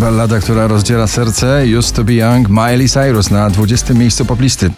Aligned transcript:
Ballada, 0.00 0.40
która 0.40 0.66
rozdziela 0.66 1.06
serce. 1.06 1.64
Used 1.78 1.96
to 1.96 2.04
be 2.04 2.12
young. 2.12 2.48
Miley 2.48 2.88
Cyrus 2.88 3.30
na 3.30 3.50
20. 3.50 3.94
miejscu 3.94 4.24
poplisty. 4.24 4.70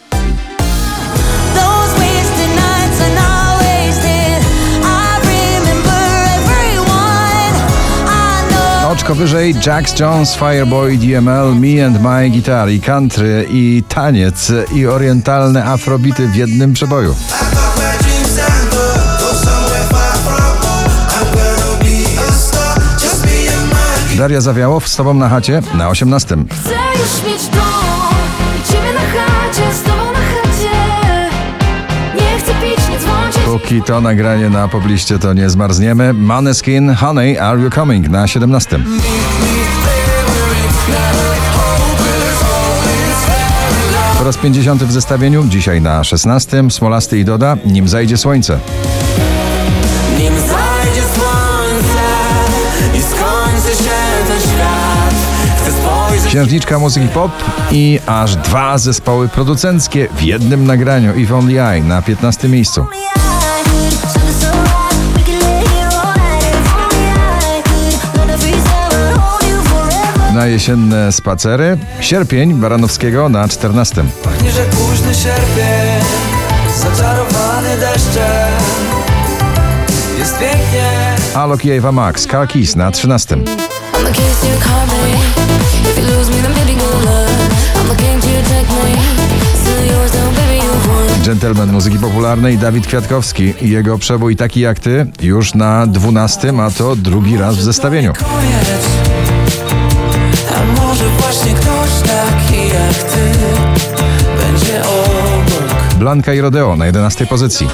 Oczko 8.93 9.15
wyżej 9.15 9.55
Jax 9.67 10.01
Jones, 10.01 10.35
Fireboy, 10.35 10.99
DML, 10.99 11.55
Me 11.55 11.87
and 11.87 12.03
My 12.03 12.31
Guitar 12.31 12.71
i 12.71 12.81
country 12.81 13.47
i 13.51 13.83
taniec 13.89 14.53
i 14.75 14.87
orientalne 14.87 15.65
afrobity 15.65 16.29
w 16.29 16.37
jednym 16.37 16.73
przeboju. 16.73 17.15
Daria 24.23 24.41
Zawiałow 24.41 24.89
z 24.89 24.97
tobą 24.97 25.15
na 25.15 25.29
chacie 25.29 25.63
na 25.75 25.89
18. 25.89 26.37
Chcę 26.51 26.71
już 26.71 27.33
mieć 27.33 27.49
dom 27.49 28.15
ciebie 28.69 28.93
na 28.95 29.01
chacie, 29.01 29.75
z 29.75 29.83
tobą 29.83 30.13
na 30.13 30.19
chacie. 30.19 30.71
Nie 32.15 32.39
chcę 32.39 32.53
pić, 32.55 32.89
nie 32.91 32.99
dzwonić. 32.99 33.39
Póki 33.45 33.83
to 33.83 34.01
nagranie 34.01 34.51
na 34.51 34.69
pobliście 34.69 35.19
to 35.19 35.33
nie 35.33 35.51
zmarzniemy. 35.51 36.13
Maneskin, 36.13 36.95
Honey, 36.95 37.39
Are 37.39 37.61
You 37.61 37.71
Coming 37.71 38.09
na 38.09 38.27
17. 38.27 38.79
Po 44.19 44.25
raz 44.25 44.37
50 44.37 44.85
w 44.85 44.93
zestawieniu, 44.93 45.45
dzisiaj 45.45 45.81
na 45.81 46.05
16. 46.05 46.71
Smolasty 46.71 47.19
i 47.19 47.25
Doda, 47.25 47.57
nim 47.65 47.89
zajdzie 47.89 48.17
słońce. 48.17 48.59
Księżniczka 56.33 56.79
muzyki 56.79 57.09
pop 57.09 57.31
i 57.71 58.01
aż 58.07 58.37
dwa 58.37 58.79
zespoły 58.79 59.29
producenckie 59.29 60.09
w 60.17 60.23
jednym 60.23 60.67
nagraniu. 60.67 61.15
If 61.15 61.37
Only 61.37 61.79
I 61.79 61.83
na 61.83 62.03
15 62.03 62.49
miejscu. 62.49 62.87
Na 70.35 70.47
jesienne 70.47 71.13
spacery 71.13 71.79
Sierpień 72.01 72.55
Baranowskiego 72.55 73.29
na 73.29 73.49
14. 73.49 74.05
Pachnie, 74.25 74.53
że 74.53 74.65
późny 74.65 75.15
sierpień 75.15 76.05
Zaczarowany 76.77 77.77
deszczem 77.77 78.53
Jest 80.19 80.39
pięknie 80.39 81.17
Alok 81.35 81.65
i 81.65 81.71
Eva 81.71 81.93
Max, 81.93 82.27
Car 82.27 82.49
Keys 82.49 82.77
na 82.77 82.91
13. 82.91 83.37
I'm 84.75 85.22
Gentleman 91.25 91.73
muzyki 91.73 91.99
popularnej 91.99 92.59
Dawid 92.59 92.87
Kwiatkowski 92.87 93.55
i 93.61 93.71
jego 93.71 93.99
przebój 93.99 94.37
taki 94.37 94.61
jak 94.61 94.81
ty 94.81 95.07
już 95.23 95.55
na 95.55 95.87
12, 95.87 96.53
a 96.63 96.71
to 96.71 96.97
drugi 96.97 97.37
raz 97.37 97.57
w 97.57 97.63
zestawieniu. 97.63 98.13
koniec 98.13 98.87
A 100.51 100.81
może 100.81 101.05
właśnie 101.09 101.55
ktoś 101.55 101.91
taki 102.09 102.69
jak 102.69 103.03
ty 103.13 103.31
Będzie 104.39 104.83
obok 104.83 105.95
Blanka 105.99 106.35
i 106.35 106.41
Rodeo 106.41 106.77
na 106.77 106.87
11 106.87 107.27
pozycji. 107.27 107.69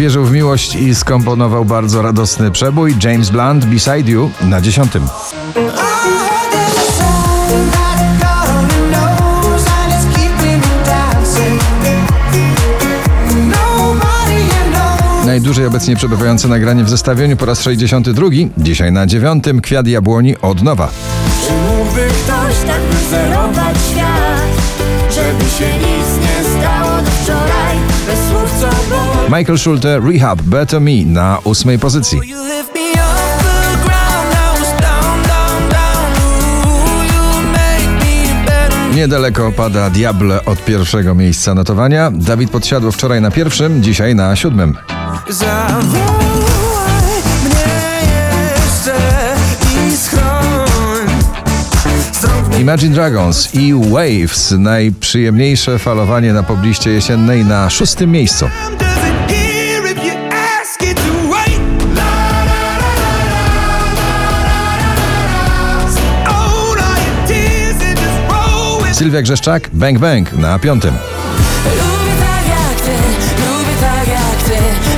Uwierzył 0.00 0.24
w 0.24 0.32
miłość 0.32 0.74
i 0.74 0.94
skomponował 0.94 1.64
bardzo 1.64 2.02
radosny 2.02 2.50
przebój 2.50 2.94
James 3.04 3.30
Blunt 3.30 3.64
Beside 3.64 4.10
You 4.10 4.30
na 4.40 4.60
10. 4.60 4.92
Najdłużej 15.26 15.66
obecnie 15.66 15.96
przebywające 15.96 16.48
nagranie 16.48 16.84
w 16.84 16.90
zestawieniu 16.90 17.36
po 17.36 17.46
raz 17.46 17.62
62, 17.62 18.26
dzisiaj 18.58 18.92
na 18.92 19.06
9. 19.06 19.44
Kwiat 19.62 19.86
Jabłoni 19.86 20.36
od 20.38 20.62
nowa. 20.62 20.90
Michael 29.30 29.58
Schulte 29.58 30.00
Rehab 30.00 30.42
Better 30.42 30.80
Me 30.80 31.04
na 31.06 31.38
8 31.44 31.78
pozycji. 31.78 32.20
Niedaleko 38.94 39.52
pada 39.52 39.90
Diable 39.90 40.44
od 40.44 40.64
pierwszego 40.64 41.14
miejsca 41.14 41.54
notowania. 41.54 42.10
Dawid 42.10 42.50
podsiadł 42.50 42.92
wczoraj 42.92 43.20
na 43.20 43.30
pierwszym, 43.30 43.82
dzisiaj 43.82 44.14
na 44.14 44.36
siódmym. 44.36 44.76
Imagine 52.60 52.94
Dragons 52.94 53.54
i 53.54 53.74
Waves, 53.74 54.50
najprzyjemniejsze 54.58 55.78
falowanie 55.78 56.32
na 56.32 56.42
pobliście 56.42 56.90
jesiennej 56.90 57.44
na 57.44 57.70
szóstym 57.70 58.10
miejscu. 58.10 58.46
Sylwia 69.00 69.22
Grzeszczak, 69.22 69.70
Bang 69.72 69.98
Bang 69.98 70.32
na 70.32 70.58
piątym. 70.58 70.94
Lubię 71.64 72.12
tak 72.20 72.48
jak 72.48 72.80
ty, 72.80 72.90
lubię 73.40 73.74
tak 73.80 74.08
jak 74.08 74.42
ty, 74.44 74.56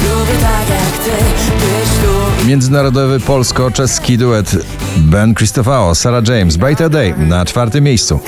lubię 0.08 0.32
tak 0.42 0.68
jak 0.68 1.04
ty 1.04 2.46
Międzynarodowy 2.46 3.20
polsko-czeski 3.20 4.18
duet 4.18 4.56
Ben 4.96 5.34
Cristofao, 5.34 5.94
Sarah 5.94 6.28
James, 6.28 6.56
Brighter 6.56 6.90
Day 6.90 7.14
na 7.18 7.44
czwartym 7.44 7.84
miejscu. 7.84 8.20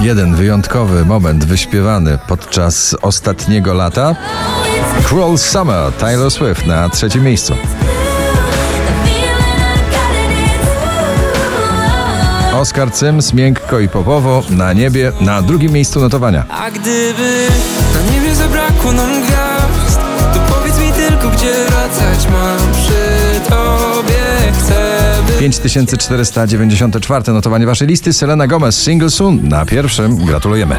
Jeden 0.00 0.34
wyjątkowy 0.34 1.04
moment 1.04 1.44
wyśpiewany 1.44 2.18
podczas 2.28 2.96
ostatniego 3.02 3.74
lata. 3.74 4.16
Cruel 5.04 5.38
Summer, 5.38 5.92
Taylor 5.92 6.30
Swift 6.30 6.66
na 6.66 6.88
trzecim 6.88 7.24
miejscu. 7.24 7.54
Oscar 12.58 12.92
Cyms, 12.92 13.32
miękko 13.34 13.80
i 13.80 13.88
popowo, 13.88 14.42
na 14.50 14.72
niebie, 14.72 15.12
na 15.20 15.42
drugim 15.42 15.72
miejscu 15.72 16.00
notowania. 16.00 16.44
A 16.50 16.70
gdyby 16.70 17.46
na 17.94 18.12
niebie 18.12 18.34
zabrakło 18.34 18.92
nam 18.92 19.10
gwiazd, 19.22 20.00
to 20.34 20.54
powiedz 20.54 20.78
mi 20.78 20.92
tylko, 20.92 21.28
gdzie 21.30 21.52
wracać 21.68 22.28
mam 22.32 22.72
przy 22.72 23.40
tobie. 23.50 24.52
Chcę 24.60 25.00
być 25.26 25.38
5494 25.38 27.32
notowanie 27.32 27.66
waszej 27.66 27.88
listy. 27.88 28.12
Selena 28.12 28.46
Gomez, 28.46 28.82
Single 28.82 29.10
Soon 29.10 29.48
na 29.48 29.66
pierwszym. 29.66 30.16
Gratulujemy. 30.16 30.76